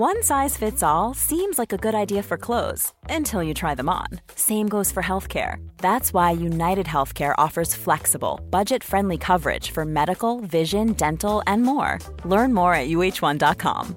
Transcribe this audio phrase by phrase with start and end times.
[0.00, 3.90] One size fits all seems like a good idea for clothes until you try them
[3.90, 4.06] on.
[4.34, 5.56] Same goes for healthcare.
[5.76, 11.98] That's why United Healthcare offers flexible, budget friendly coverage for medical, vision, dental, and more.
[12.24, 13.94] Learn more at uh1.com.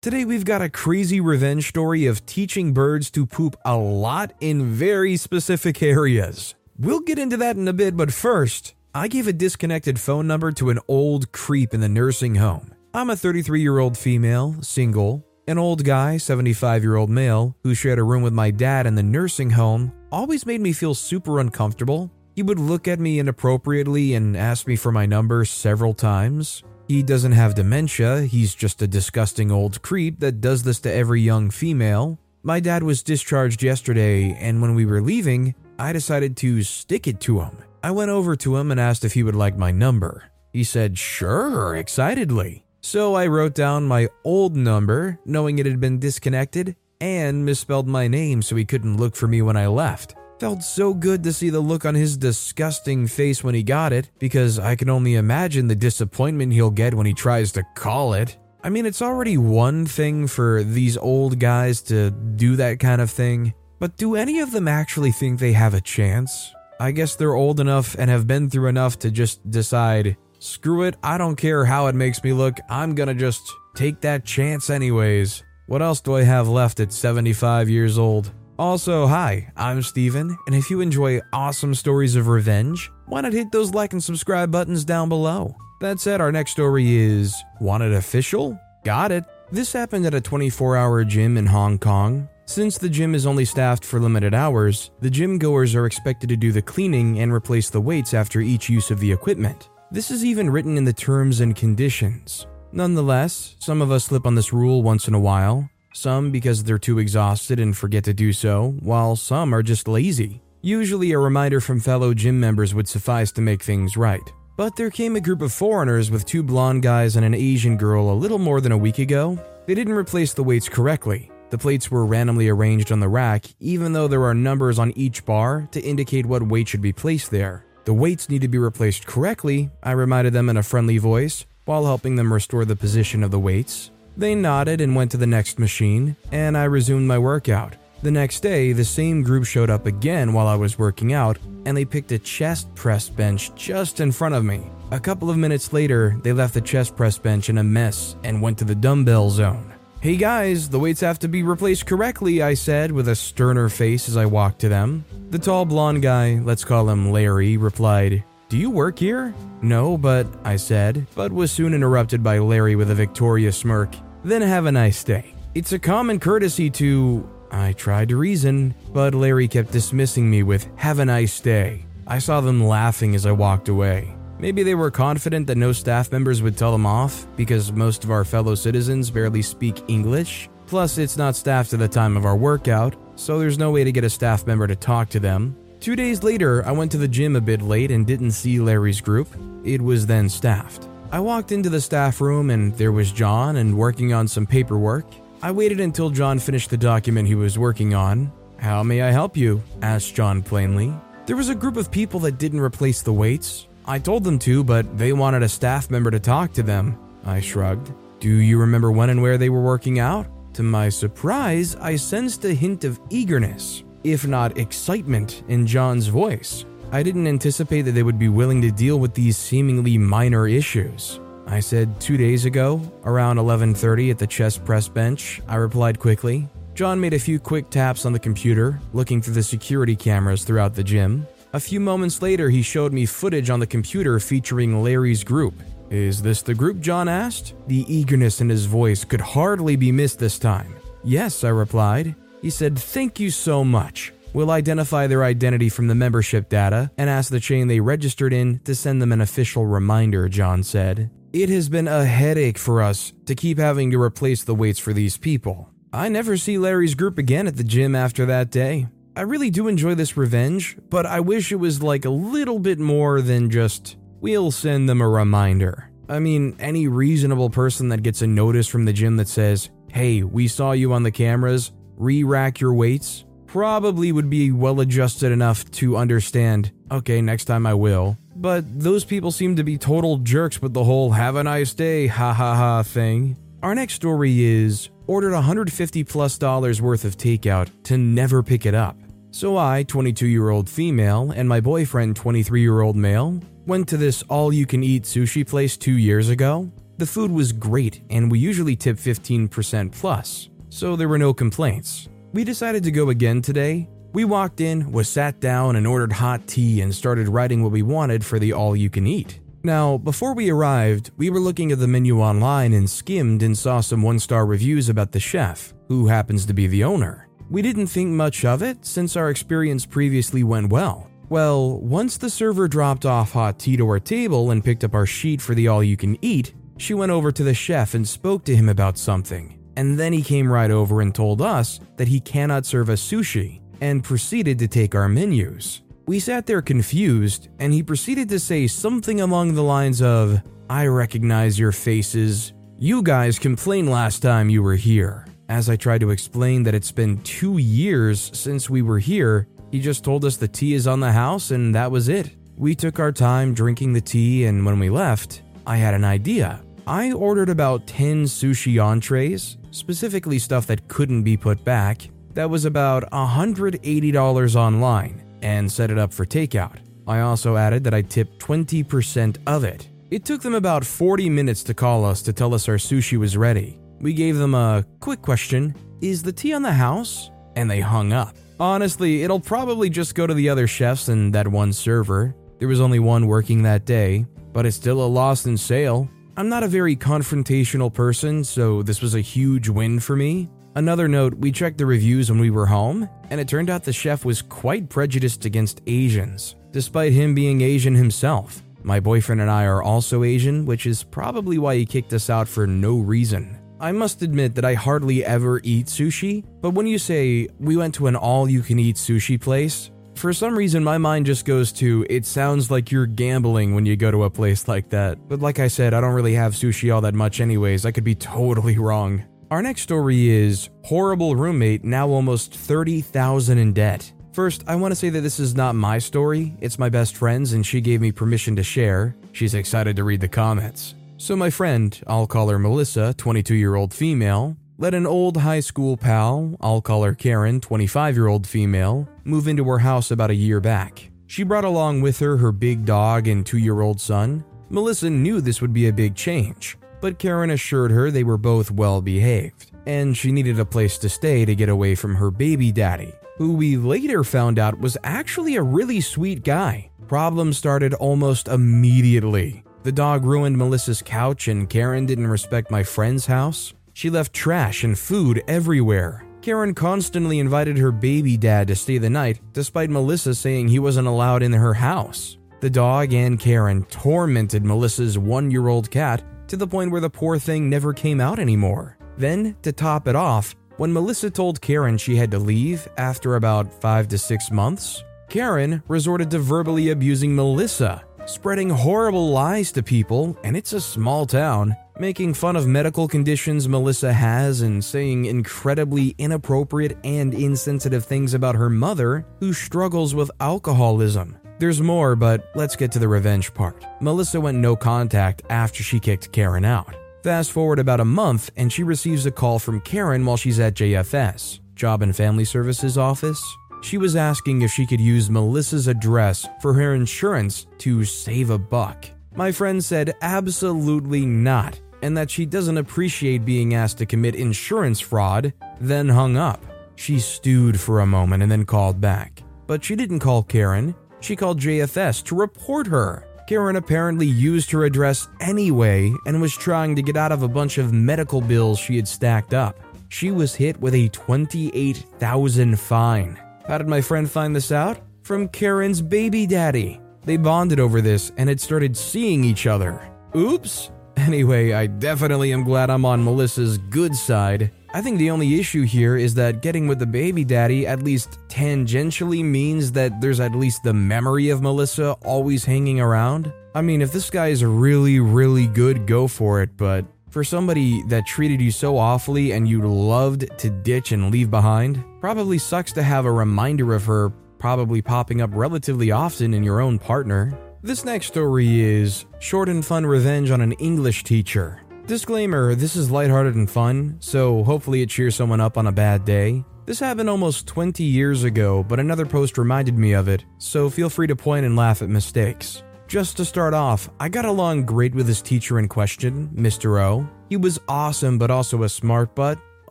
[0.00, 4.66] Today, we've got a crazy revenge story of teaching birds to poop a lot in
[4.66, 6.54] very specific areas.
[6.78, 10.52] We'll get into that in a bit, but first, I gave a disconnected phone number
[10.52, 12.73] to an old creep in the nursing home.
[12.96, 15.26] I'm a 33 year old female, single.
[15.48, 18.94] An old guy, 75 year old male, who shared a room with my dad in
[18.94, 22.08] the nursing home, always made me feel super uncomfortable.
[22.36, 26.62] He would look at me inappropriately and ask me for my number several times.
[26.86, 31.20] He doesn't have dementia, he's just a disgusting old creep that does this to every
[31.20, 32.20] young female.
[32.44, 37.18] My dad was discharged yesterday, and when we were leaving, I decided to stick it
[37.22, 37.58] to him.
[37.82, 40.30] I went over to him and asked if he would like my number.
[40.52, 42.63] He said, sure, excitedly.
[42.84, 48.08] So I wrote down my old number, knowing it had been disconnected, and misspelled my
[48.08, 50.16] name so he couldn't look for me when I left.
[50.38, 54.10] Felt so good to see the look on his disgusting face when he got it,
[54.18, 58.36] because I can only imagine the disappointment he'll get when he tries to call it.
[58.62, 63.10] I mean, it's already one thing for these old guys to do that kind of
[63.10, 66.52] thing, but do any of them actually think they have a chance?
[66.78, 70.96] I guess they're old enough and have been through enough to just decide, Screw it,
[71.02, 75.42] I don't care how it makes me look, I'm gonna just take that chance anyways.
[75.68, 78.30] What else do I have left at 75 years old?
[78.58, 83.52] Also, hi, I'm Steven, and if you enjoy awesome stories of revenge, why not hit
[83.52, 85.56] those like and subscribe buttons down below?
[85.80, 88.60] That said, our next story is Want it Official?
[88.84, 89.24] Got it.
[89.50, 92.28] This happened at a 24 hour gym in Hong Kong.
[92.44, 96.36] Since the gym is only staffed for limited hours, the gym goers are expected to
[96.36, 99.70] do the cleaning and replace the weights after each use of the equipment.
[99.94, 102.48] This is even written in the terms and conditions.
[102.72, 106.78] Nonetheless, some of us slip on this rule once in a while, some because they're
[106.78, 110.42] too exhausted and forget to do so, while some are just lazy.
[110.62, 114.32] Usually, a reminder from fellow gym members would suffice to make things right.
[114.56, 118.10] But there came a group of foreigners with two blonde guys and an Asian girl
[118.10, 119.38] a little more than a week ago.
[119.66, 121.30] They didn't replace the weights correctly.
[121.50, 125.24] The plates were randomly arranged on the rack, even though there are numbers on each
[125.24, 127.63] bar to indicate what weight should be placed there.
[127.84, 131.84] The weights need to be replaced correctly, I reminded them in a friendly voice, while
[131.84, 133.90] helping them restore the position of the weights.
[134.16, 137.76] They nodded and went to the next machine, and I resumed my workout.
[138.02, 141.76] The next day, the same group showed up again while I was working out, and
[141.76, 144.62] they picked a chest press bench just in front of me.
[144.90, 148.40] A couple of minutes later, they left the chest press bench in a mess and
[148.40, 149.73] went to the dumbbell zone.
[150.04, 154.06] Hey guys, the weights have to be replaced correctly, I said with a sterner face
[154.06, 155.06] as I walked to them.
[155.30, 159.34] The tall blonde guy, let's call him Larry, replied, Do you work here?
[159.62, 163.96] No, but, I said, but was soon interrupted by Larry with a victorious smirk.
[164.22, 165.34] Then have a nice day.
[165.54, 167.26] It's a common courtesy to.
[167.50, 171.86] I tried to reason, but Larry kept dismissing me with, Have a nice day.
[172.06, 174.13] I saw them laughing as I walked away.
[174.38, 178.10] Maybe they were confident that no staff members would tell them off because most of
[178.10, 180.48] our fellow citizens barely speak English.
[180.66, 183.92] Plus, it's not staffed at the time of our workout, so there's no way to
[183.92, 185.56] get a staff member to talk to them.
[185.78, 189.00] Two days later, I went to the gym a bit late and didn't see Larry's
[189.00, 189.28] group.
[189.64, 190.88] It was then staffed.
[191.12, 195.04] I walked into the staff room and there was John and working on some paperwork.
[195.42, 198.32] I waited until John finished the document he was working on.
[198.56, 199.62] How may I help you?
[199.82, 200.92] asked John plainly.
[201.26, 203.68] There was a group of people that didn't replace the weights.
[203.86, 206.98] I told them to, but they wanted a staff member to talk to them.
[207.24, 207.92] I shrugged.
[208.20, 210.26] Do you remember when and where they were working out?
[210.54, 216.64] To my surprise, I sensed a hint of eagerness, if not excitement, in John's voice.
[216.92, 221.20] I didn't anticipate that they would be willing to deal with these seemingly minor issues.
[221.46, 225.42] I said 2 days ago, around 11:30 at the chest press bench.
[225.46, 226.48] I replied quickly.
[226.74, 230.74] John made a few quick taps on the computer, looking through the security cameras throughout
[230.74, 231.26] the gym.
[231.54, 235.54] A few moments later, he showed me footage on the computer featuring Larry's group.
[235.88, 236.80] Is this the group?
[236.80, 237.54] John asked.
[237.68, 240.74] The eagerness in his voice could hardly be missed this time.
[241.04, 242.16] Yes, I replied.
[242.42, 244.12] He said, Thank you so much.
[244.32, 248.58] We'll identify their identity from the membership data and ask the chain they registered in
[248.64, 251.08] to send them an official reminder, John said.
[251.32, 254.92] It has been a headache for us to keep having to replace the weights for
[254.92, 255.70] these people.
[255.92, 258.88] I never see Larry's group again at the gym after that day.
[259.16, 262.80] I really do enjoy this revenge, but I wish it was like a little bit
[262.80, 265.88] more than just, we'll send them a reminder.
[266.08, 270.24] I mean, any reasonable person that gets a notice from the gym that says, hey,
[270.24, 275.30] we saw you on the cameras, re rack your weights, probably would be well adjusted
[275.30, 278.16] enough to understand, okay, next time I will.
[278.34, 282.08] but those people seem to be total jerks with the whole have a nice day,
[282.08, 283.36] ha ha ha thing.
[283.62, 288.74] Our next story is ordered 150 plus dollars worth of takeout to never pick it
[288.74, 288.98] up.
[289.34, 293.96] So I, 22 year old female, and my boyfriend, 23 year old male, went to
[293.96, 296.70] this all you can eat sushi place two years ago.
[296.98, 302.08] The food was great, and we usually tip 15% plus, so there were no complaints.
[302.32, 303.88] We decided to go again today.
[304.12, 307.82] We walked in, was sat down, and ordered hot tea and started writing what we
[307.82, 309.40] wanted for the all you can eat.
[309.64, 313.80] Now, before we arrived, we were looking at the menu online and skimmed and saw
[313.80, 317.23] some one star reviews about the chef, who happens to be the owner.
[317.50, 321.10] We didn't think much of it since our experience previously went well.
[321.28, 325.06] Well, once the server dropped off hot tea to our table and picked up our
[325.06, 328.44] sheet for the all you can eat, she went over to the chef and spoke
[328.44, 329.58] to him about something.
[329.76, 333.60] And then he came right over and told us that he cannot serve us sushi
[333.80, 335.82] and proceeded to take our menus.
[336.06, 340.86] We sat there confused, and he proceeded to say something along the lines of, I
[340.86, 342.52] recognize your faces.
[342.78, 345.26] You guys complained last time you were here.
[345.48, 349.78] As I tried to explain that it's been two years since we were here, he
[349.78, 352.34] just told us the tea is on the house and that was it.
[352.56, 356.62] We took our time drinking the tea, and when we left, I had an idea.
[356.86, 362.08] I ordered about 10 sushi entrees, specifically stuff that couldn't be put back.
[362.34, 366.78] That was about $180 online, and set it up for takeout.
[367.08, 369.88] I also added that I tipped 20% of it.
[370.10, 373.36] It took them about 40 minutes to call us to tell us our sushi was
[373.36, 373.80] ready.
[374.04, 377.30] We gave them a quick question Is the tea on the house?
[377.56, 378.36] And they hung up.
[378.60, 382.36] Honestly, it'll probably just go to the other chefs and that one server.
[382.58, 386.06] There was only one working that day, but it's still a lost in sale.
[386.36, 390.50] I'm not a very confrontational person, so this was a huge win for me.
[390.74, 393.92] Another note we checked the reviews when we were home, and it turned out the
[393.92, 398.62] chef was quite prejudiced against Asians, despite him being Asian himself.
[398.82, 402.46] My boyfriend and I are also Asian, which is probably why he kicked us out
[402.46, 403.63] for no reason.
[403.80, 407.94] I must admit that I hardly ever eat sushi, but when you say we went
[407.96, 411.72] to an all you can eat sushi place, for some reason my mind just goes
[411.72, 415.28] to it sounds like you're gambling when you go to a place like that.
[415.28, 417.84] But like I said, I don't really have sushi all that much anyways.
[417.84, 419.24] I could be totally wrong.
[419.50, 424.12] Our next story is horrible roommate now almost 30,000 in debt.
[424.32, 426.56] First, I want to say that this is not my story.
[426.60, 429.14] It's my best friend's and she gave me permission to share.
[429.32, 430.94] She's excited to read the comments.
[431.16, 435.60] So, my friend, I'll call her Melissa, 22 year old female, let an old high
[435.60, 440.30] school pal, I'll call her Karen, 25 year old female, move into her house about
[440.30, 441.10] a year back.
[441.28, 444.44] She brought along with her her big dog and two year old son.
[444.70, 448.72] Melissa knew this would be a big change, but Karen assured her they were both
[448.72, 452.72] well behaved, and she needed a place to stay to get away from her baby
[452.72, 456.90] daddy, who we later found out was actually a really sweet guy.
[457.06, 459.63] Problems started almost immediately.
[459.84, 463.74] The dog ruined Melissa's couch, and Karen didn't respect my friend's house.
[463.92, 466.24] She left trash and food everywhere.
[466.40, 471.06] Karen constantly invited her baby dad to stay the night, despite Melissa saying he wasn't
[471.06, 472.38] allowed in her house.
[472.60, 477.10] The dog and Karen tormented Melissa's one year old cat to the point where the
[477.10, 478.96] poor thing never came out anymore.
[479.18, 483.70] Then, to top it off, when Melissa told Karen she had to leave after about
[483.82, 490.36] five to six months, Karen resorted to verbally abusing Melissa spreading horrible lies to people,
[490.44, 496.14] and it's a small town, making fun of medical conditions Melissa has and saying incredibly
[496.18, 501.36] inappropriate and insensitive things about her mother, who struggles with alcoholism.
[501.58, 503.84] There's more, but let's get to the revenge part.
[504.00, 506.94] Melissa went no contact after she kicked Karen out.
[507.22, 510.74] Fast forward about a month, and she receives a call from Karen while she's at
[510.74, 513.42] JFS, Job and Family Services office,
[513.84, 518.58] she was asking if she could use Melissa's address for her insurance to save a
[518.58, 519.04] buck.
[519.36, 525.00] My friend said absolutely not, and that she doesn't appreciate being asked to commit insurance
[525.00, 526.64] fraud, then hung up.
[526.96, 529.42] She stewed for a moment and then called back.
[529.66, 533.26] But she didn't call Karen, she called JFS to report her.
[533.46, 537.76] Karen apparently used her address anyway and was trying to get out of a bunch
[537.76, 539.78] of medical bills she had stacked up.
[540.08, 543.38] She was hit with a 28,000 fine.
[543.66, 545.00] How did my friend find this out?
[545.22, 547.00] From Karen's baby daddy.
[547.24, 550.06] They bonded over this and had started seeing each other.
[550.36, 550.90] Oops.
[551.16, 554.72] Anyway, I definitely am glad I'm on Melissa's good side.
[554.92, 558.40] I think the only issue here is that getting with the baby daddy at least
[558.48, 563.52] tangentially means that there's at least the memory of Melissa always hanging around.
[563.76, 568.00] I mean, if this guy is really, really good, go for it, but for somebody
[568.04, 572.92] that treated you so awfully and you loved to ditch and leave behind, probably sucks
[572.92, 577.58] to have a reminder of her probably popping up relatively often in your own partner.
[577.82, 581.80] This next story is Short and Fun Revenge on an English Teacher.
[582.06, 586.24] Disclaimer this is lighthearted and fun, so hopefully it cheers someone up on a bad
[586.24, 586.64] day.
[586.86, 591.10] This happened almost 20 years ago, but another post reminded me of it, so feel
[591.10, 592.84] free to point and laugh at mistakes.
[593.14, 597.00] Just to start off, I got along great with his teacher in question, Mr.
[597.00, 597.28] O.
[597.48, 599.56] He was awesome but also a smart butt.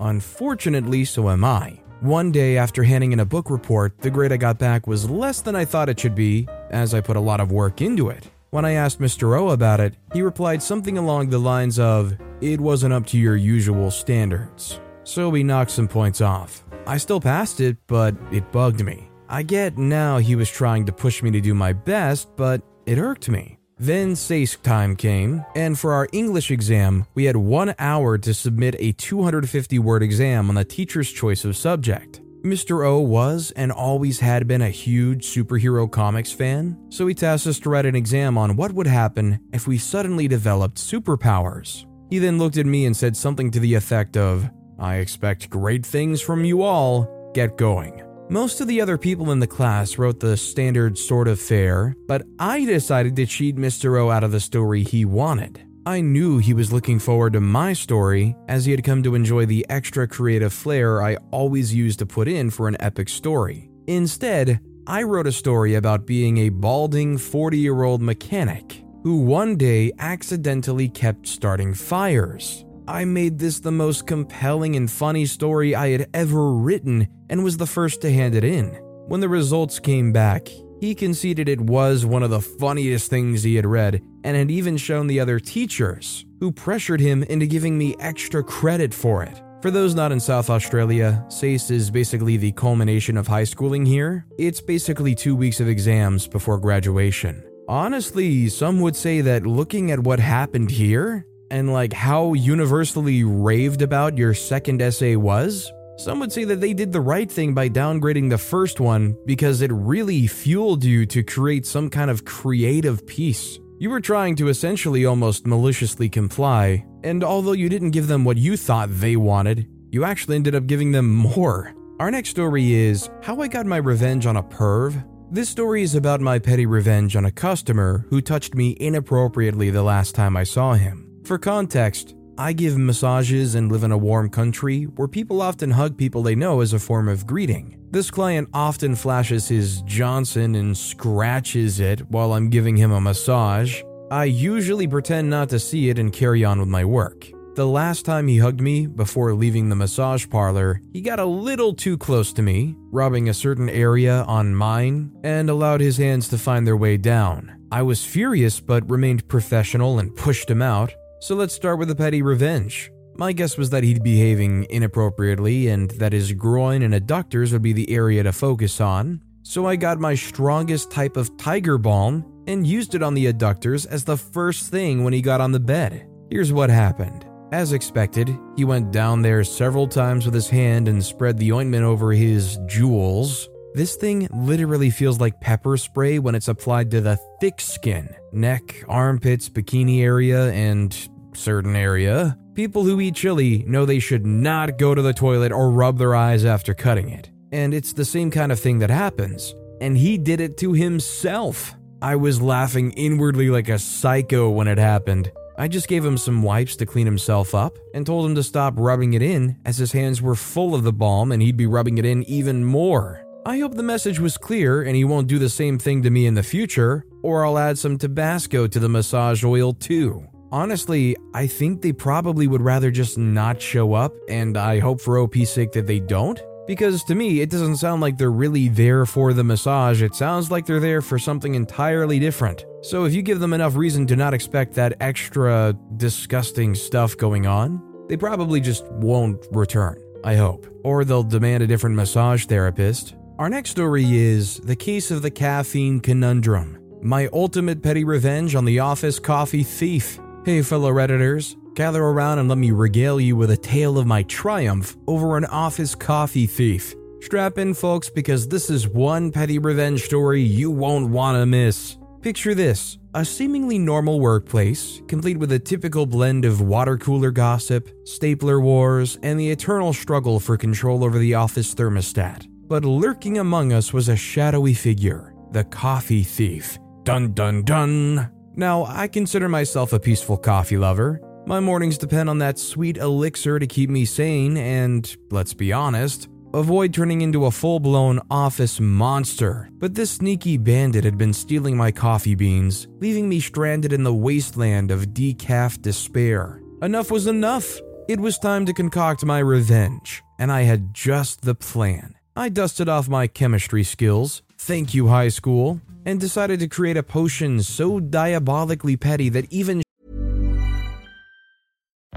[0.01, 1.79] Unfortunately, so am I.
[2.01, 5.39] One day, after handing in a book report, the grade I got back was less
[5.39, 8.29] than I thought it should be, as I put a lot of work into it.
[8.49, 9.39] When I asked Mr.
[9.39, 13.37] O about it, he replied something along the lines of, It wasn't up to your
[13.37, 14.81] usual standards.
[15.05, 16.65] So we knocked some points off.
[16.85, 19.07] I still passed it, but it bugged me.
[19.29, 22.97] I get now he was trying to push me to do my best, but it
[22.97, 23.57] irked me.
[23.79, 28.75] Then SACE time came, and for our English exam, we had one hour to submit
[28.79, 32.21] a 250 word exam on the teacher's choice of subject.
[32.43, 32.85] Mr.
[32.85, 37.57] O was and always had been a huge superhero comics fan, so he tasked us
[37.59, 41.85] to write an exam on what would happen if we suddenly developed superpowers.
[42.09, 45.85] He then looked at me and said something to the effect of, I expect great
[45.85, 48.03] things from you all, get going.
[48.33, 52.23] Most of the other people in the class wrote the standard sort of fare, but
[52.39, 54.01] I decided to cheat Mr.
[54.01, 55.61] O out of the story he wanted.
[55.85, 59.45] I knew he was looking forward to my story, as he had come to enjoy
[59.45, 63.69] the extra creative flair I always use to put in for an epic story.
[63.85, 69.57] Instead, I wrote a story about being a balding 40 year old mechanic who one
[69.57, 72.65] day accidentally kept starting fires.
[72.87, 77.55] I made this the most compelling and funny story I had ever written and was
[77.55, 78.67] the first to hand it in.
[79.07, 80.49] When the results came back,
[80.81, 84.75] he conceded it was one of the funniest things he had read and had even
[84.75, 89.41] shown the other teachers, who pressured him into giving me extra credit for it.
[89.61, 94.25] For those not in South Australia, SACE is basically the culmination of high schooling here.
[94.37, 97.41] It's basically two weeks of exams before graduation.
[97.69, 103.81] Honestly, some would say that looking at what happened here, and like how universally raved
[103.81, 107.69] about your second essay was, some would say that they did the right thing by
[107.69, 113.05] downgrading the first one because it really fueled you to create some kind of creative
[113.05, 113.59] piece.
[113.79, 118.37] You were trying to essentially almost maliciously comply, and although you didn't give them what
[118.37, 121.75] you thought they wanted, you actually ended up giving them more.
[121.99, 125.03] Our next story is How I Got My Revenge on a Perv.
[125.31, 129.83] This story is about my petty revenge on a customer who touched me inappropriately the
[129.83, 131.02] last time I saw him.
[131.25, 135.97] For context, I give massages and live in a warm country where people often hug
[135.97, 137.77] people they know as a form of greeting.
[137.91, 143.81] This client often flashes his Johnson and scratches it while I'm giving him a massage.
[144.11, 147.29] I usually pretend not to see it and carry on with my work.
[147.55, 151.73] The last time he hugged me before leaving the massage parlor, he got a little
[151.73, 156.37] too close to me, rubbing a certain area on mine, and allowed his hands to
[156.37, 157.67] find their way down.
[157.71, 160.93] I was furious but remained professional and pushed him out.
[161.23, 162.91] So let's start with the petty revenge.
[163.15, 167.61] My guess was that he'd be behaving inappropriately and that his groin and adductors would
[167.61, 169.21] be the area to focus on.
[169.41, 173.87] So I got my strongest type of tiger balm and used it on the adductors
[173.87, 176.05] as the first thing when he got on the bed.
[176.29, 177.25] Here's what happened.
[177.53, 181.85] As expected, he went down there several times with his hand and spread the ointment
[181.85, 183.47] over his jewels.
[183.75, 188.83] This thing literally feels like pepper spray when it's applied to the thick skin, neck,
[188.87, 194.93] armpits, bikini area, and certain area, people who eat chili know they should not go
[194.93, 197.29] to the toilet or rub their eyes after cutting it.
[197.51, 199.53] And it's the same kind of thing that happens.
[199.81, 201.75] And he did it to himself.
[202.01, 205.31] I was laughing inwardly like a psycho when it happened.
[205.57, 208.73] I just gave him some wipes to clean himself up and told him to stop
[208.75, 211.97] rubbing it in as his hands were full of the balm and he'd be rubbing
[211.99, 213.23] it in even more.
[213.45, 216.25] I hope the message was clear and he won't do the same thing to me
[216.25, 220.25] in the future, or I'll add some Tabasco to the massage oil too.
[220.53, 225.17] Honestly, I think they probably would rather just not show up, and I hope for
[225.17, 226.39] OP's sake that they don't.
[226.67, 230.51] Because to me, it doesn't sound like they're really there for the massage, it sounds
[230.51, 232.67] like they're there for something entirely different.
[232.83, 237.47] So if you give them enough reason to not expect that extra disgusting stuff going
[237.47, 240.67] on, they probably just won't return, I hope.
[240.83, 243.15] Or they'll demand a different massage therapist.
[243.39, 248.65] Our next story is The Case of the Caffeine Conundrum My Ultimate Petty Revenge on
[248.65, 250.19] the Office Coffee Thief.
[250.45, 254.23] Hey, fellow Redditors, gather around and let me regale you with a tale of my
[254.23, 256.93] triumph over an office coffee thief.
[257.21, 261.95] Strap in, folks, because this is one petty revenge story you won't want to miss.
[262.21, 267.89] Picture this a seemingly normal workplace, complete with a typical blend of water cooler gossip,
[268.03, 272.47] stapler wars, and the eternal struggle for control over the office thermostat.
[272.67, 276.77] But lurking among us was a shadowy figure, the coffee thief.
[277.03, 278.32] Dun dun dun.
[278.55, 281.19] Now, I consider myself a peaceful coffee lover.
[281.45, 286.29] My mornings depend on that sweet elixir to keep me sane and, let's be honest,
[286.53, 289.69] avoid turning into a full blown office monster.
[289.73, 294.13] But this sneaky bandit had been stealing my coffee beans, leaving me stranded in the
[294.13, 296.61] wasteland of decaf despair.
[296.81, 297.79] Enough was enough.
[298.07, 302.15] It was time to concoct my revenge, and I had just the plan.
[302.35, 307.03] I dusted off my chemistry skills, thank you, high school, and decided to create a
[307.03, 309.83] potion so diabolically petty that even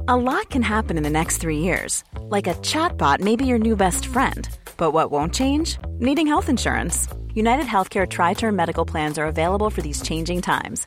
[0.08, 2.04] A lot can happen in the next three years.
[2.20, 4.48] Like a chatbot may be your new best friend.
[4.76, 5.78] But what won't change?
[5.98, 7.08] Needing health insurance.
[7.34, 10.86] United Healthcare Tri Term Medical Plans are available for these changing times.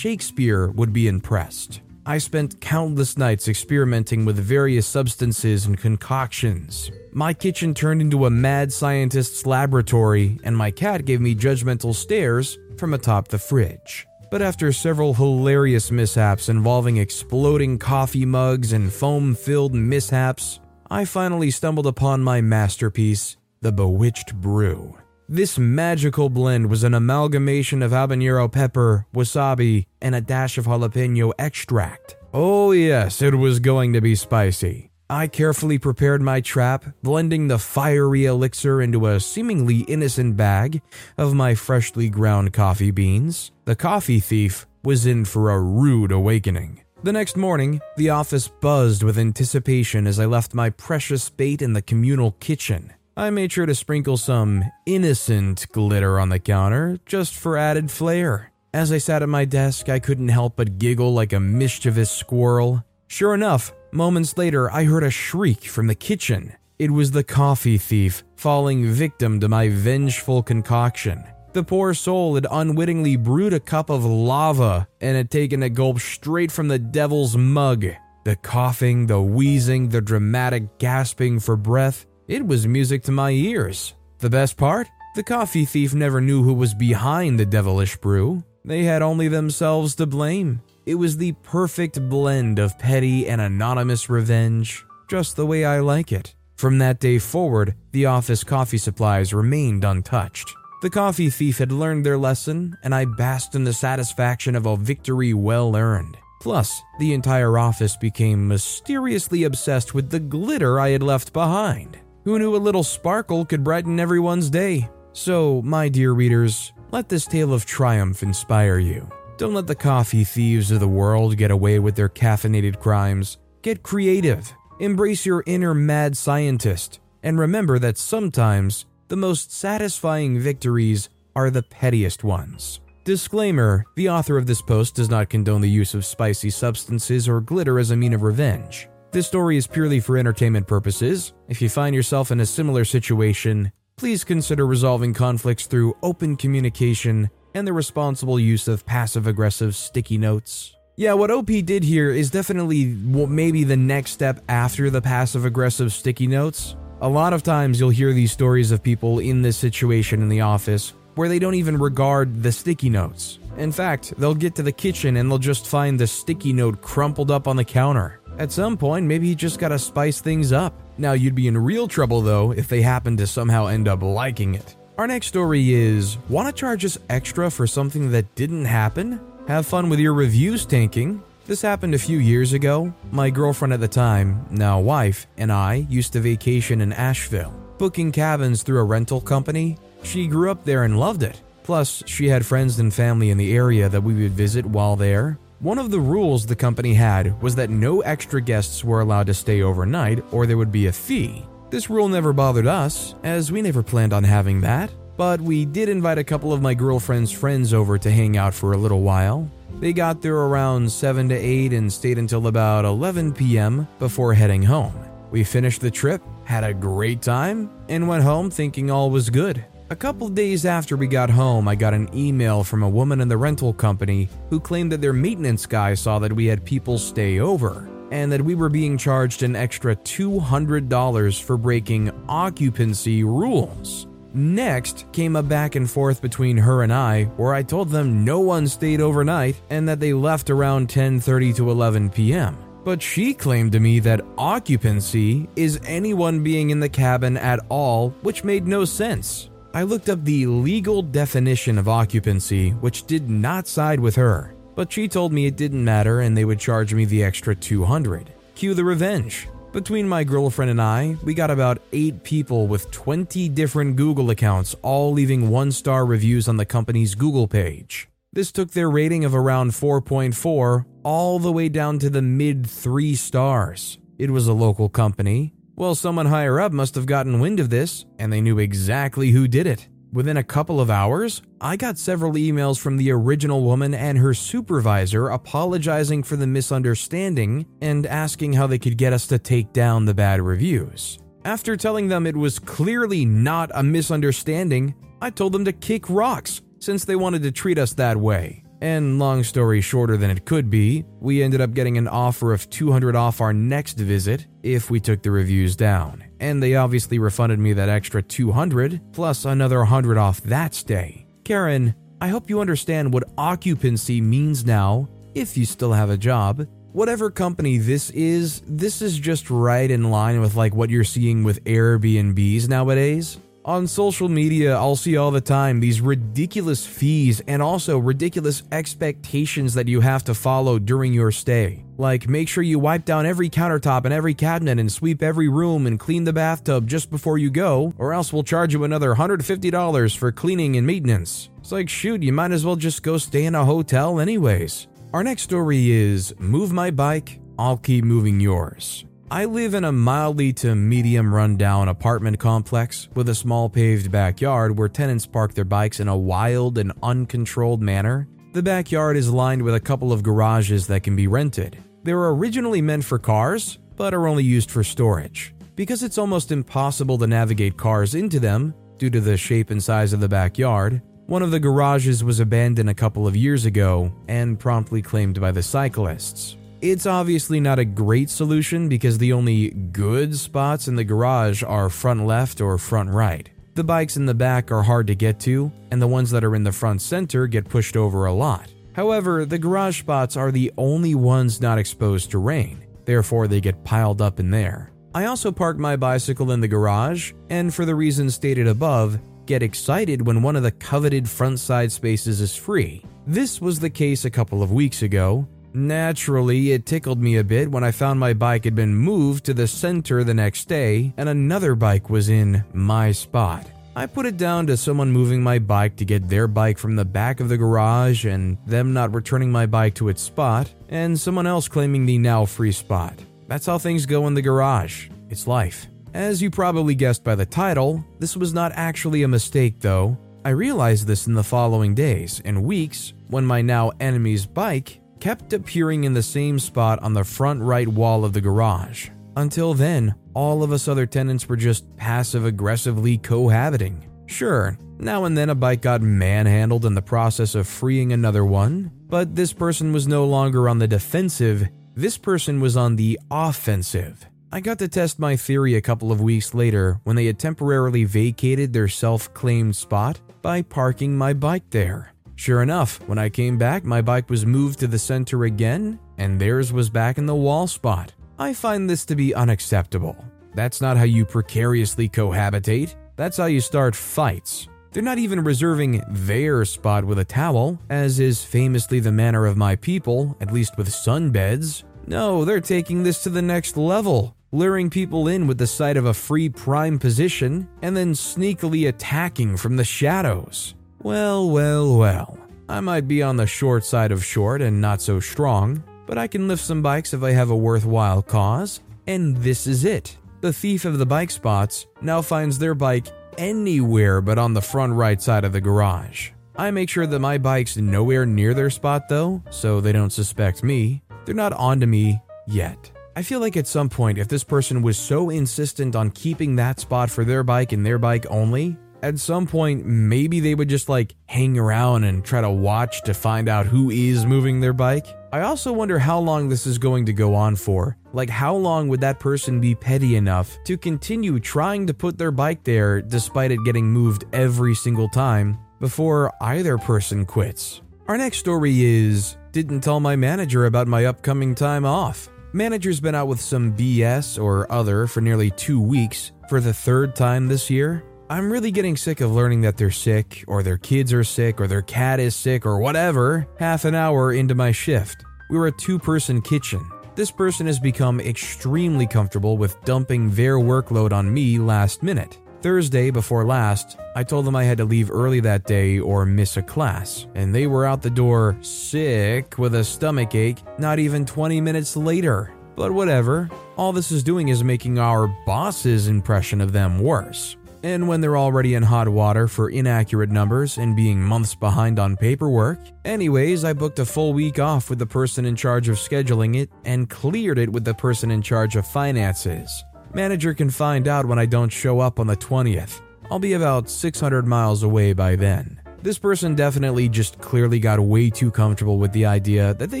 [0.00, 1.80] Shakespeare would be impressed.
[2.06, 6.90] I spent countless nights experimenting with various substances and concoctions.
[7.12, 12.58] My kitchen turned into a mad scientist's laboratory, and my cat gave me judgmental stares
[12.78, 14.06] from atop the fridge.
[14.30, 20.60] But after several hilarious mishaps involving exploding coffee mugs and foam filled mishaps,
[20.90, 24.99] I finally stumbled upon my masterpiece, the Bewitched Brew.
[25.32, 31.30] This magical blend was an amalgamation of habanero pepper, wasabi, and a dash of jalapeno
[31.38, 32.16] extract.
[32.34, 34.90] Oh, yes, it was going to be spicy.
[35.08, 40.82] I carefully prepared my trap, blending the fiery elixir into a seemingly innocent bag
[41.16, 43.52] of my freshly ground coffee beans.
[43.66, 46.82] The coffee thief was in for a rude awakening.
[47.04, 51.72] The next morning, the office buzzed with anticipation as I left my precious bait in
[51.72, 52.94] the communal kitchen.
[53.16, 58.52] I made sure to sprinkle some innocent glitter on the counter just for added flair.
[58.72, 62.84] As I sat at my desk, I couldn't help but giggle like a mischievous squirrel.
[63.08, 66.54] Sure enough, moments later, I heard a shriek from the kitchen.
[66.78, 71.24] It was the coffee thief falling victim to my vengeful concoction.
[71.52, 75.98] The poor soul had unwittingly brewed a cup of lava and had taken a gulp
[75.98, 77.86] straight from the devil's mug.
[78.24, 83.94] The coughing, the wheezing, the dramatic gasping for breath, it was music to my ears.
[84.20, 84.86] The best part?
[85.16, 88.44] The coffee thief never knew who was behind the devilish brew.
[88.64, 90.62] They had only themselves to blame.
[90.86, 96.12] It was the perfect blend of petty and anonymous revenge, just the way I like
[96.12, 96.36] it.
[96.54, 100.54] From that day forward, the office coffee supplies remained untouched.
[100.82, 104.76] The coffee thief had learned their lesson, and I basked in the satisfaction of a
[104.76, 106.16] victory well earned.
[106.40, 111.98] Plus, the entire office became mysteriously obsessed with the glitter I had left behind.
[112.24, 114.90] Who knew a little sparkle could brighten everyone's day?
[115.14, 119.08] So, my dear readers, let this tale of triumph inspire you.
[119.38, 123.38] Don't let the coffee thieves of the world get away with their caffeinated crimes.
[123.62, 131.08] Get creative, embrace your inner mad scientist, and remember that sometimes the most satisfying victories
[131.34, 132.80] are the pettiest ones.
[133.04, 137.40] Disclaimer The author of this post does not condone the use of spicy substances or
[137.40, 138.90] glitter as a mean of revenge.
[139.12, 141.32] This story is purely for entertainment purposes.
[141.48, 147.28] If you find yourself in a similar situation, please consider resolving conflicts through open communication
[147.56, 150.76] and the responsible use of passive aggressive sticky notes.
[150.96, 155.92] Yeah, what OP did here is definitely maybe the next step after the passive aggressive
[155.92, 156.76] sticky notes.
[157.00, 160.42] A lot of times you'll hear these stories of people in this situation in the
[160.42, 163.40] office where they don't even regard the sticky notes.
[163.56, 167.32] In fact, they'll get to the kitchen and they'll just find the sticky note crumpled
[167.32, 168.19] up on the counter.
[168.40, 170.72] At some point, maybe you just gotta spice things up.
[170.96, 174.54] Now, you'd be in real trouble though if they happen to somehow end up liking
[174.54, 174.76] it.
[174.96, 179.20] Our next story is Wanna charge us extra for something that didn't happen?
[179.46, 181.22] Have fun with your reviews tanking.
[181.44, 182.94] This happened a few years ago.
[183.12, 188.10] My girlfriend at the time, now wife, and I used to vacation in Asheville, booking
[188.10, 189.76] cabins through a rental company.
[190.02, 191.42] She grew up there and loved it.
[191.62, 195.38] Plus, she had friends and family in the area that we would visit while there.
[195.60, 199.34] One of the rules the company had was that no extra guests were allowed to
[199.34, 201.44] stay overnight or there would be a fee.
[201.68, 205.90] This rule never bothered us, as we never planned on having that, but we did
[205.90, 209.50] invite a couple of my girlfriend's friends over to hang out for a little while.
[209.80, 213.86] They got there around 7 to 8 and stayed until about 11 p.m.
[213.98, 214.94] before heading home.
[215.30, 219.62] We finished the trip, had a great time, and went home thinking all was good.
[219.90, 223.26] A couple days after we got home, I got an email from a woman in
[223.26, 227.40] the rental company who claimed that their maintenance guy saw that we had people stay
[227.40, 234.06] over and that we were being charged an extra $200 for breaking occupancy rules.
[234.32, 238.38] Next came a back and forth between her and I where I told them no
[238.38, 242.56] one stayed overnight and that they left around 10:30 to 11 p.m.
[242.84, 248.10] But she claimed to me that occupancy is anyone being in the cabin at all,
[248.22, 249.49] which made no sense.
[249.72, 254.90] I looked up the legal definition of occupancy, which did not side with her, but
[254.90, 258.32] she told me it didn't matter and they would charge me the extra 200.
[258.56, 259.48] Cue the revenge.
[259.72, 264.74] Between my girlfriend and I, we got about 8 people with 20 different Google accounts,
[264.82, 268.08] all leaving one star reviews on the company's Google page.
[268.32, 273.14] This took their rating of around 4.4 all the way down to the mid 3
[273.14, 273.98] stars.
[274.18, 275.54] It was a local company.
[275.80, 279.48] Well, someone higher up must have gotten wind of this, and they knew exactly who
[279.48, 279.88] did it.
[280.12, 284.34] Within a couple of hours, I got several emails from the original woman and her
[284.34, 290.04] supervisor apologizing for the misunderstanding and asking how they could get us to take down
[290.04, 291.18] the bad reviews.
[291.46, 296.60] After telling them it was clearly not a misunderstanding, I told them to kick rocks
[296.80, 298.59] since they wanted to treat us that way.
[298.82, 302.68] And long story shorter than it could be, we ended up getting an offer of
[302.70, 306.24] 200 off our next visit if we took the reviews down.
[306.40, 311.26] And they obviously refunded me that extra 200 plus another 100 off that stay.
[311.44, 316.66] Karen, I hope you understand what occupancy means now if you still have a job.
[316.92, 321.44] Whatever company this is, this is just right in line with like what you're seeing
[321.44, 323.38] with Airbnbs nowadays.
[323.62, 329.74] On social media, I'll see all the time these ridiculous fees and also ridiculous expectations
[329.74, 331.84] that you have to follow during your stay.
[331.98, 335.86] Like, make sure you wipe down every countertop and every cabinet and sweep every room
[335.86, 340.16] and clean the bathtub just before you go, or else we'll charge you another $150
[340.16, 341.50] for cleaning and maintenance.
[341.58, 344.88] It's like, shoot, you might as well just go stay in a hotel, anyways.
[345.12, 349.04] Our next story is Move My Bike, I'll Keep Moving Yours.
[349.32, 354.76] I live in a mildly to medium rundown apartment complex with a small paved backyard
[354.76, 358.26] where tenants park their bikes in a wild and uncontrolled manner.
[358.54, 361.78] The backyard is lined with a couple of garages that can be rented.
[362.02, 365.54] They were originally meant for cars, but are only used for storage.
[365.76, 370.12] Because it's almost impossible to navigate cars into them due to the shape and size
[370.12, 374.58] of the backyard, one of the garages was abandoned a couple of years ago and
[374.58, 376.56] promptly claimed by the cyclists.
[376.82, 381.90] It's obviously not a great solution because the only good spots in the garage are
[381.90, 383.50] front left or front right.
[383.74, 386.54] The bikes in the back are hard to get to, and the ones that are
[386.54, 388.72] in the front center get pushed over a lot.
[388.94, 393.84] However, the garage spots are the only ones not exposed to rain, therefore, they get
[393.84, 394.90] piled up in there.
[395.14, 399.62] I also park my bicycle in the garage, and for the reasons stated above, get
[399.62, 403.04] excited when one of the coveted front side spaces is free.
[403.26, 407.70] This was the case a couple of weeks ago, Naturally, it tickled me a bit
[407.70, 411.28] when I found my bike had been moved to the center the next day and
[411.28, 413.66] another bike was in my spot.
[413.94, 417.04] I put it down to someone moving my bike to get their bike from the
[417.04, 421.46] back of the garage and them not returning my bike to its spot, and someone
[421.46, 423.18] else claiming the now free spot.
[423.48, 425.08] That's how things go in the garage.
[425.28, 425.86] It's life.
[426.14, 430.16] As you probably guessed by the title, this was not actually a mistake though.
[430.44, 435.52] I realized this in the following days and weeks when my now enemy's bike kept
[435.52, 439.10] appearing in the same spot on the front right wall of the garage.
[439.36, 444.06] Until then, all of us other tenants were just passive aggressively cohabiting.
[444.26, 448.90] Sure, now and then a bike got manhandled in the process of freeing another one,
[449.08, 454.26] but this person was no longer on the defensive, this person was on the offensive.
[454.52, 458.04] I got to test my theory a couple of weeks later when they had temporarily
[458.04, 462.12] vacated their self claimed spot by parking my bike there.
[462.40, 466.40] Sure enough, when I came back, my bike was moved to the center again, and
[466.40, 468.14] theirs was back in the wall spot.
[468.38, 470.16] I find this to be unacceptable.
[470.54, 474.68] That's not how you precariously cohabitate, that's how you start fights.
[474.90, 479.58] They're not even reserving their spot with a towel, as is famously the manner of
[479.58, 481.82] my people, at least with sunbeds.
[482.06, 486.06] No, they're taking this to the next level, luring people in with the sight of
[486.06, 490.74] a free prime position and then sneakily attacking from the shadows.
[491.02, 492.38] Well, well, well.
[492.68, 496.26] I might be on the short side of short and not so strong, but I
[496.26, 500.18] can lift some bikes if I have a worthwhile cause, and this is it.
[500.42, 503.06] The thief of the bike spots now finds their bike
[503.38, 506.32] anywhere but on the front right side of the garage.
[506.54, 510.62] I make sure that my bike's nowhere near their spot though, so they don't suspect
[510.62, 511.02] me.
[511.24, 512.90] They're not onto me yet.
[513.16, 516.78] I feel like at some point, if this person was so insistent on keeping that
[516.78, 520.88] spot for their bike and their bike only, at some point, maybe they would just
[520.88, 525.06] like hang around and try to watch to find out who is moving their bike.
[525.32, 527.96] I also wonder how long this is going to go on for.
[528.12, 532.32] Like, how long would that person be petty enough to continue trying to put their
[532.32, 537.82] bike there despite it getting moved every single time before either person quits?
[538.08, 542.28] Our next story is Didn't tell my manager about my upcoming time off.
[542.52, 547.14] Manager's been out with some BS or other for nearly two weeks for the third
[547.14, 548.02] time this year.
[548.30, 551.66] I'm really getting sick of learning that they're sick, or their kids are sick, or
[551.66, 555.24] their cat is sick, or whatever, half an hour into my shift.
[555.50, 556.88] We were a two person kitchen.
[557.16, 562.38] This person has become extremely comfortable with dumping their workload on me last minute.
[562.62, 566.56] Thursday before last, I told them I had to leave early that day or miss
[566.56, 571.26] a class, and they were out the door sick with a stomach ache not even
[571.26, 572.52] 20 minutes later.
[572.76, 577.56] But whatever, all this is doing is making our boss's impression of them worse.
[577.82, 582.16] And when they're already in hot water for inaccurate numbers and being months behind on
[582.16, 582.78] paperwork.
[583.04, 586.70] Anyways, I booked a full week off with the person in charge of scheduling it
[586.84, 589.84] and cleared it with the person in charge of finances.
[590.12, 593.00] Manager can find out when I don't show up on the 20th.
[593.30, 595.79] I'll be about 600 miles away by then.
[596.02, 600.00] This person definitely just clearly got way too comfortable with the idea that they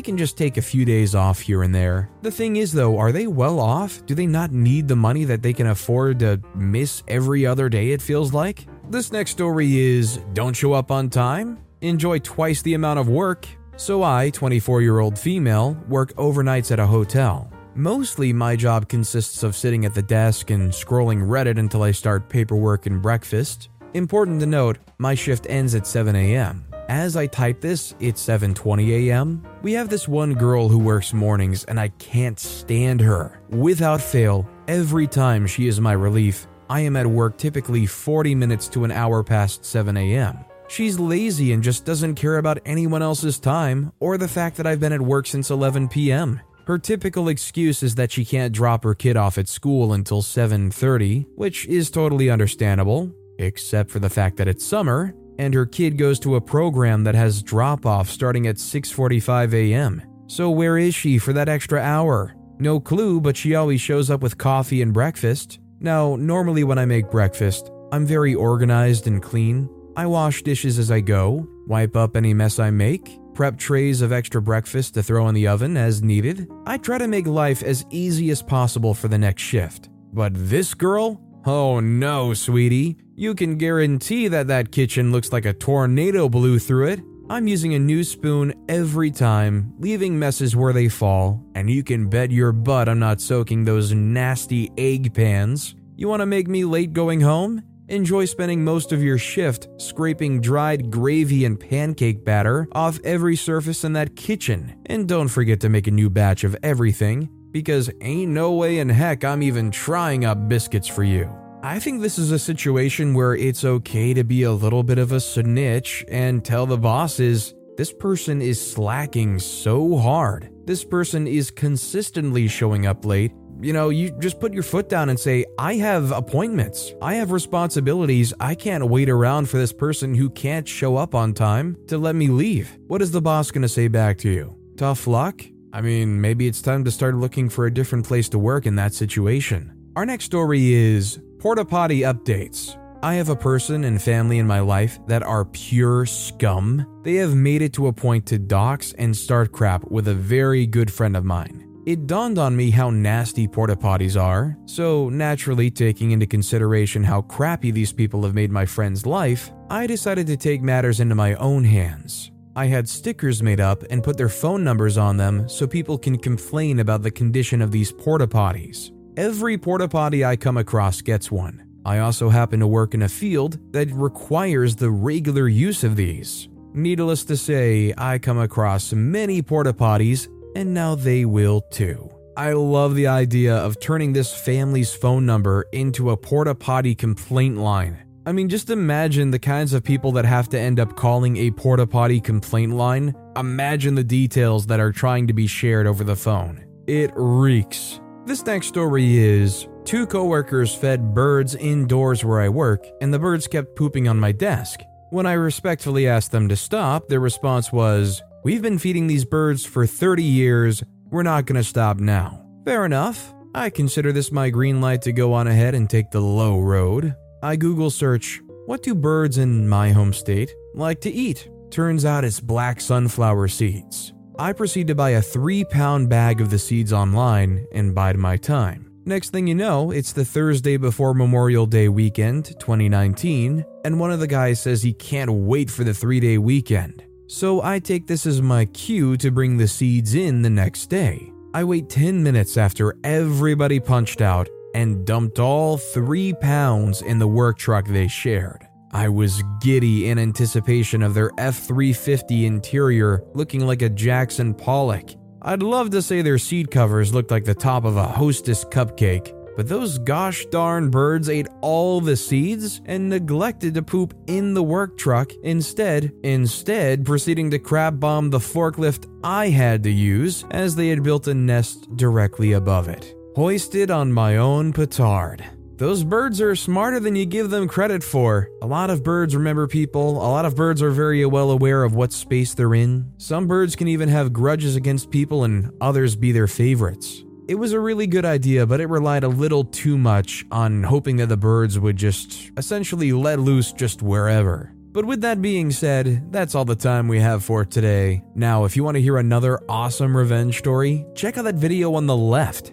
[0.00, 2.08] can just take a few days off here and there.
[2.22, 4.04] The thing is, though, are they well off?
[4.06, 7.90] Do they not need the money that they can afford to miss every other day,
[7.90, 8.66] it feels like?
[8.88, 11.58] This next story is Don't Show Up on Time?
[11.82, 13.46] Enjoy twice the amount of work.
[13.76, 17.52] So, I, 24 year old female, work overnights at a hotel.
[17.74, 22.30] Mostly, my job consists of sitting at the desk and scrolling Reddit until I start
[22.30, 23.68] paperwork and breakfast.
[23.94, 26.64] Important to note, my shift ends at 7 a.m.
[26.88, 29.44] As I type this, it's 7:20 a.m.
[29.62, 33.40] We have this one girl who works mornings and I can't stand her.
[33.48, 38.68] Without fail, every time she is my relief, I am at work typically 40 minutes
[38.68, 40.38] to an hour past 7 a.m.
[40.68, 44.78] She's lazy and just doesn't care about anyone else's time or the fact that I've
[44.78, 46.40] been at work since 11 p.m.
[46.66, 51.26] Her typical excuse is that she can't drop her kid off at school until 7:30,
[51.34, 56.20] which is totally understandable except for the fact that it's summer and her kid goes
[56.20, 60.02] to a program that has drop off starting at 6:45 a.m.
[60.26, 62.34] So where is she for that extra hour?
[62.58, 65.58] No clue, but she always shows up with coffee and breakfast.
[65.80, 69.68] Now, normally when I make breakfast, I'm very organized and clean.
[69.96, 74.12] I wash dishes as I go, wipe up any mess I make, prep trays of
[74.12, 76.46] extra breakfast to throw in the oven as needed.
[76.66, 79.88] I try to make life as easy as possible for the next shift.
[80.12, 81.18] But this girl?
[81.46, 82.98] Oh no, sweetie.
[83.14, 87.00] You can guarantee that that kitchen looks like a tornado blew through it.
[87.30, 92.08] I'm using a new spoon every time, leaving messes where they fall, and you can
[92.08, 95.76] bet your butt I'm not soaking those nasty egg pans.
[95.96, 97.62] You want to make me late going home?
[97.88, 103.82] Enjoy spending most of your shift scraping dried gravy and pancake batter off every surface
[103.82, 104.76] in that kitchen.
[104.86, 108.88] And don't forget to make a new batch of everything, because ain't no way in
[108.88, 111.30] heck I'm even trying up biscuits for you.
[111.62, 115.12] I think this is a situation where it's okay to be a little bit of
[115.12, 120.50] a snitch and tell the bosses this person is slacking so hard.
[120.64, 123.32] This person is consistently showing up late.
[123.62, 126.94] You know, you just put your foot down and say, I have appointments.
[127.02, 128.32] I have responsibilities.
[128.40, 132.14] I can't wait around for this person who can't show up on time to let
[132.14, 132.78] me leave.
[132.86, 134.56] What is the boss going to say back to you?
[134.76, 135.42] Tough luck?
[135.72, 138.74] I mean, maybe it's time to start looking for a different place to work in
[138.76, 139.72] that situation.
[139.94, 142.76] Our next story is Porta Potty updates.
[143.02, 146.86] I have a person and family in my life that are pure scum.
[147.02, 150.66] They have made it to a point to dox and start crap with a very
[150.66, 151.66] good friend of mine.
[151.86, 157.22] It dawned on me how nasty porta potties are, so naturally, taking into consideration how
[157.22, 161.34] crappy these people have made my friend's life, I decided to take matters into my
[161.36, 162.32] own hands.
[162.60, 166.18] I had stickers made up and put their phone numbers on them so people can
[166.18, 168.90] complain about the condition of these porta potties.
[169.16, 171.64] Every porta potty I come across gets one.
[171.86, 176.50] I also happen to work in a field that requires the regular use of these.
[176.74, 182.10] Needless to say, I come across many porta potties, and now they will too.
[182.36, 187.56] I love the idea of turning this family's phone number into a porta potty complaint
[187.56, 188.09] line.
[188.26, 191.50] I mean, just imagine the kinds of people that have to end up calling a
[191.50, 193.14] porta potty complaint line.
[193.36, 196.64] Imagine the details that are trying to be shared over the phone.
[196.86, 197.98] It reeks.
[198.26, 203.46] This next story is two coworkers fed birds indoors where I work, and the birds
[203.46, 204.80] kept pooping on my desk.
[205.08, 209.64] When I respectfully asked them to stop, their response was, We've been feeding these birds
[209.64, 212.44] for 30 years, we're not gonna stop now.
[212.66, 213.34] Fair enough.
[213.54, 217.16] I consider this my green light to go on ahead and take the low road.
[217.42, 221.48] I Google search, What do birds in my home state like to eat?
[221.70, 224.12] Turns out it's black sunflower seeds.
[224.38, 228.36] I proceed to buy a three pound bag of the seeds online and bide my
[228.36, 228.90] time.
[229.06, 234.20] Next thing you know, it's the Thursday before Memorial Day weekend, 2019, and one of
[234.20, 237.02] the guys says he can't wait for the three day weekend.
[237.26, 241.32] So I take this as my cue to bring the seeds in the next day.
[241.54, 247.28] I wait 10 minutes after everybody punched out and dumped all three pounds in the
[247.28, 248.66] work truck they shared.
[248.92, 255.10] I was giddy in anticipation of their F 350 interior looking like a Jackson Pollock.
[255.42, 259.32] I'd love to say their seat covers looked like the top of a hostess cupcake,
[259.56, 264.62] but those gosh darn birds ate all the seeds and neglected to poop in the
[264.62, 270.74] work truck instead, instead proceeding to crab bomb the forklift I had to use as
[270.74, 273.14] they had built a nest directly above it.
[273.36, 275.44] Hoisted on my own petard.
[275.76, 278.50] Those birds are smarter than you give them credit for.
[278.60, 281.94] A lot of birds remember people, a lot of birds are very well aware of
[281.94, 283.08] what space they're in.
[283.18, 287.22] Some birds can even have grudges against people, and others be their favorites.
[287.46, 291.16] It was a really good idea, but it relied a little too much on hoping
[291.18, 294.72] that the birds would just essentially let loose just wherever.
[294.90, 298.24] But with that being said, that's all the time we have for today.
[298.34, 302.08] Now, if you want to hear another awesome revenge story, check out that video on
[302.08, 302.72] the left.